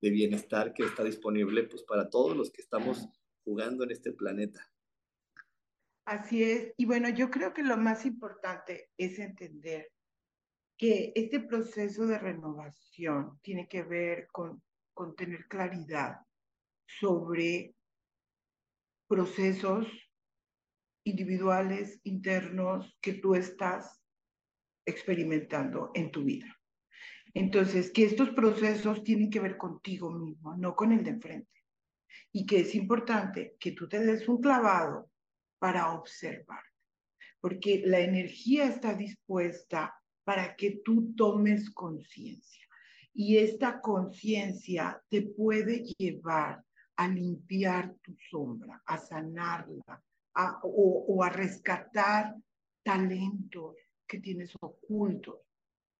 [0.00, 3.06] de bienestar que está disponible pues para todos los que estamos
[3.44, 4.60] jugando en este planeta.
[6.10, 6.74] Así es.
[6.76, 9.92] Y bueno, yo creo que lo más importante es entender
[10.76, 14.60] que este proceso de renovación tiene que ver con,
[14.92, 16.16] con tener claridad
[16.84, 17.76] sobre
[19.06, 19.86] procesos
[21.04, 24.02] individuales, internos, que tú estás
[24.84, 26.58] experimentando en tu vida.
[27.34, 31.60] Entonces, que estos procesos tienen que ver contigo mismo, no con el de enfrente.
[32.32, 35.09] Y que es importante que tú te des un clavado
[35.60, 36.64] para observar,
[37.40, 39.94] porque la energía está dispuesta
[40.24, 42.66] para que tú tomes conciencia.
[43.12, 46.64] Y esta conciencia te puede llevar
[46.96, 50.02] a limpiar tu sombra, a sanarla,
[50.62, 52.34] o, a rescatar
[52.82, 55.40] talentos que tienes ocultos,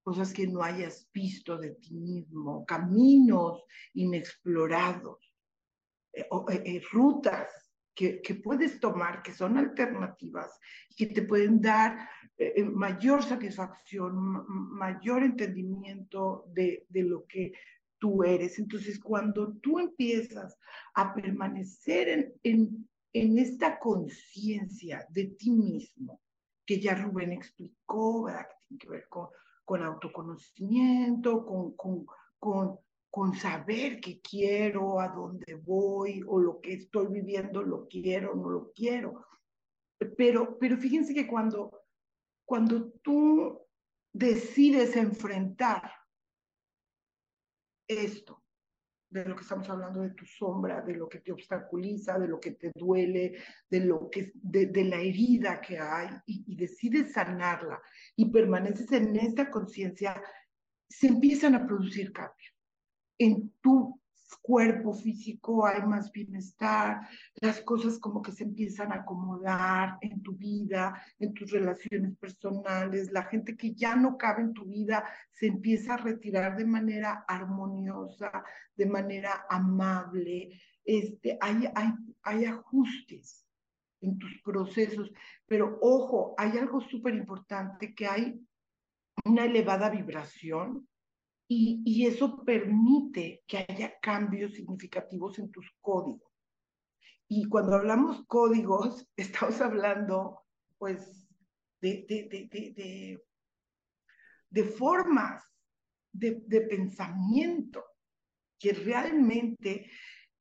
[0.02, 3.62] cosas que no hayas visto de ti mismo, caminos
[3.94, 5.34] inexplorados,
[6.12, 7.69] eh, eh, eh, rutas
[8.22, 10.58] que, puedes tomar, que son alternativas
[10.96, 17.52] que te pueden dar eh, eh, mayor satisfacción, mayor entendimiento de, de lo que
[17.98, 18.58] tú eres.
[18.58, 20.58] Entonces, cuando tú empiezas
[20.94, 26.22] a permanecer en, en, esta conciencia de ti mismo,
[26.64, 29.28] que ya Rubén explicó, que tiene que ver con,
[29.64, 32.06] con autoconocimiento, con, con,
[32.38, 32.78] con
[33.10, 38.50] con saber qué quiero, a dónde voy o lo que estoy viviendo, lo quiero no
[38.50, 39.26] lo quiero.
[40.16, 41.82] Pero, pero fíjense que cuando,
[42.44, 43.60] cuando tú
[44.12, 45.92] decides enfrentar
[47.88, 48.42] esto,
[49.10, 52.38] de lo que estamos hablando, de tu sombra, de lo que te obstaculiza, de lo
[52.38, 57.82] que te duele, de, lo que, de, la herida que hay, y decides sanarla
[58.14, 60.22] y permaneces en esta conciencia,
[60.88, 62.59] se empiezan a producir cambios
[63.20, 64.00] en tu
[64.40, 70.32] cuerpo físico hay más bienestar, las cosas como que se empiezan a acomodar en tu
[70.36, 75.46] vida, en tus relaciones personales, la gente que ya no cabe en tu vida se
[75.46, 78.42] empieza a retirar de manera armoniosa,
[78.74, 81.92] de manera amable, este, hay, hay,
[82.22, 83.46] hay ajustes
[84.00, 85.12] en tus procesos,
[85.46, 88.40] pero ojo, hay algo súper importante que hay
[89.26, 90.88] una elevada vibración
[91.52, 96.32] y, eso permite que haya cambios significativos en tus códigos.
[97.26, 100.42] Y cuando hablamos códigos, estamos hablando,
[100.78, 101.26] pues,
[101.80, 103.18] de,
[104.78, 105.44] formas
[106.12, 107.84] de, de pensamiento
[108.56, 109.90] que realmente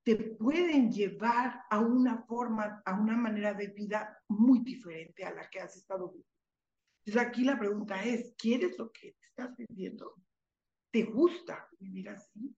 [0.03, 5.49] te pueden llevar a una forma, a una manera de vida muy diferente a la
[5.49, 6.29] que has estado viviendo.
[7.03, 10.13] Entonces aquí la pregunta es, ¿quieres lo que estás viviendo?
[10.91, 12.55] ¿Te gusta vivir así?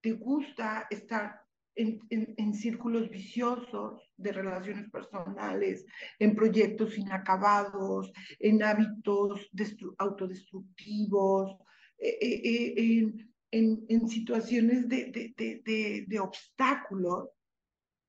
[0.00, 5.84] ¿Te gusta estar en, en, círculos viciosos de relaciones personales,
[6.18, 9.50] en proyectos inacabados, en hábitos
[9.98, 11.58] autodestructivos,
[11.98, 13.14] eh, eh, eh,
[13.50, 17.28] en, en, situaciones de, de, de, de, obstáculos?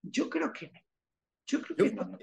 [0.01, 0.79] Yo creo que no.
[1.45, 2.17] Yo creo que no.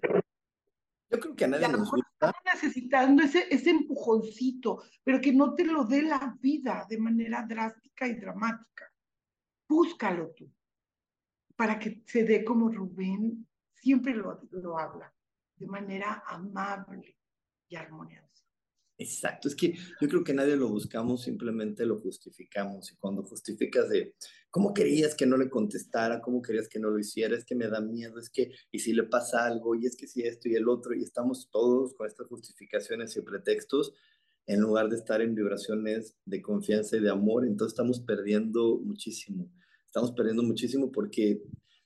[1.15, 2.33] Yo creo que a nadie nos gusta.
[2.53, 8.07] necesitando ese, ese empujoncito, pero que no te lo dé la vida de manera drástica
[8.09, 8.93] y dramática.
[9.69, 10.51] Búscalo tú,
[11.57, 15.15] para que se dé como Rubén siempre lo, lo habla,
[15.57, 17.17] de manera amable
[17.69, 18.24] y armoniosa.
[18.97, 22.93] Exacto, es que yo creo que nadie lo buscamos, simplemente lo justificamos.
[22.93, 24.15] Y cuando justificas de
[24.51, 27.67] cómo querías que no le contestara, cómo querías que no lo hiciera, es que me
[27.69, 30.55] da miedo, es que, y si le pasa algo, y es que si esto y
[30.55, 33.93] el otro, y estamos todos con estas justificaciones y pretextos,
[34.47, 39.51] en lugar de estar en vibraciones de confianza y de amor, entonces estamos perdiendo muchísimo.
[39.87, 41.43] Estamos perdiendo muchísimo porque,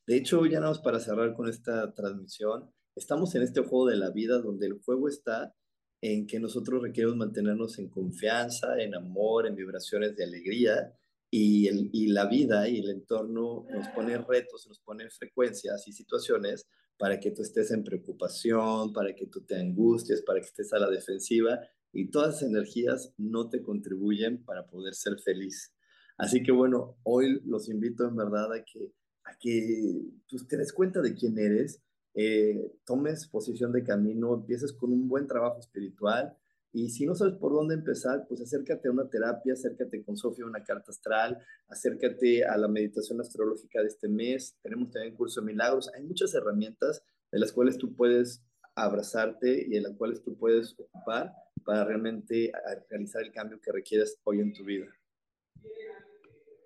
[0.06, 3.96] de hecho, ya nada más para cerrar con esta transmisión, estamos en este juego de
[3.96, 5.54] la vida donde el juego está
[6.00, 10.94] en que nosotros requerimos mantenernos en confianza, en amor, en vibraciones de alegría
[11.30, 15.92] y, el, y la vida y el entorno nos pone retos, nos pone frecuencias y
[15.92, 20.72] situaciones para que tú estés en preocupación, para que tú te angusties, para que estés
[20.72, 21.60] a la defensiva
[21.92, 25.72] y todas esas energías no te contribuyen para poder ser feliz.
[26.16, 28.92] Así que bueno, hoy los invito en verdad a que,
[29.24, 31.80] a que pues, te des cuenta de quién eres,
[32.20, 36.36] eh, tomes posición de camino, empieces con un buen trabajo espiritual
[36.72, 40.44] y si no sabes por dónde empezar, pues acércate a una terapia, acércate con Sofía
[40.44, 41.38] una carta astral,
[41.68, 46.34] acércate a la meditación astrológica de este mes, tenemos también curso de milagros, hay muchas
[46.34, 48.42] herramientas de las cuales tú puedes
[48.74, 51.32] abrazarte y en las cuales tú puedes ocupar
[51.64, 52.50] para realmente
[52.90, 54.86] realizar el cambio que requieres hoy en tu vida.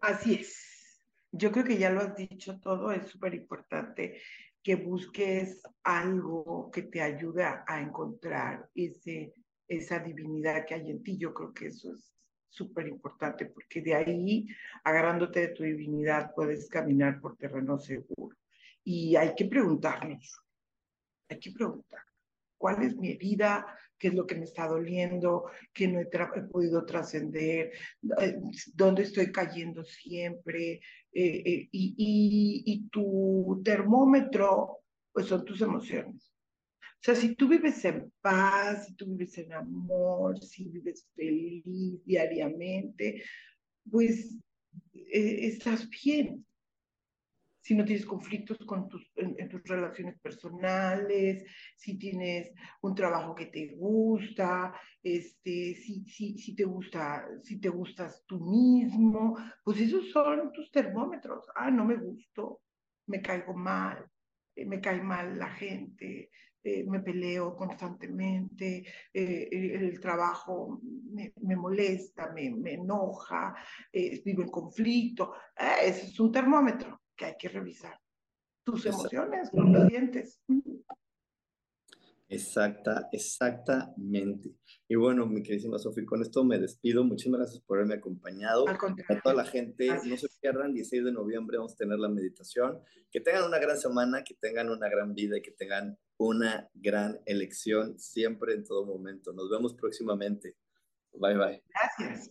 [0.01, 1.03] Así es.
[1.31, 4.19] Yo creo que ya lo has dicho todo, es súper importante
[4.63, 9.35] que busques algo que te ayude a, encontrar ese,
[9.67, 11.17] esa divinidad que hay en ti.
[11.17, 12.13] Yo creo que eso es
[12.49, 14.47] súper importante porque de ahí,
[14.85, 18.37] agarrándote de tu divinidad, puedes caminar por terreno seguro.
[18.85, 20.41] Y hay que preguntarnos,
[21.29, 22.03] hay que preguntar,
[22.63, 23.67] ¿cuál es mi herida?
[23.99, 25.47] ¿Qué es lo que me está doliendo?
[25.73, 26.07] ¿Qué no he,
[26.49, 27.73] podido trascender?
[28.21, 28.37] Eh,
[28.73, 30.75] ¿Dónde estoy cayendo siempre?
[31.13, 34.79] Eh, eh, y, tu termómetro,
[35.13, 36.33] pues son tus emociones.
[36.79, 42.05] O sea, si tú vives en paz, si tú vives en amor, si vives feliz
[42.05, 43.25] diariamente,
[43.91, 44.39] pues
[44.93, 46.47] estás bien
[47.63, 51.45] si no tienes conflictos con tus, en, tus relaciones personales,
[51.77, 52.53] si tienes
[52.83, 58.41] un trabajo que te gusta, este, si, si, si, te gusta, si te gustas tú
[58.41, 61.47] mismo, pues esos son tus termómetros.
[61.55, 62.63] Ah, no me gusto,
[63.07, 64.05] me caigo mal,
[64.57, 66.31] eh, me cae mal la gente,
[66.65, 68.85] eh, me peleo constantemente,
[69.15, 70.81] eh, el, trabajo
[71.13, 73.55] me, me molesta, me, me enoja,
[73.93, 75.33] vivo en conflicto.
[75.57, 78.01] ese es un termómetro que hay que revisar.
[78.65, 80.41] Tus emociones, cómo sientes.
[82.29, 84.57] Exacta, exactamente.
[84.89, 87.05] Y bueno, mi queridísima Sofía, con esto me despido.
[87.05, 88.65] Muchísimas gracias por haberme acompañado.
[88.69, 92.81] A toda la gente, no se pierdan, 16 de noviembre vamos a tener la meditación.
[93.11, 97.21] Que tengan una gran semana, que tengan una gran vida y que tengan una gran
[97.27, 99.33] elección siempre, en todo momento.
[99.33, 100.57] Nos vemos próximamente.
[101.13, 101.63] Bye, bye.
[101.69, 102.31] Gracias.